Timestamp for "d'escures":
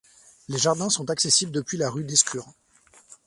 2.03-2.51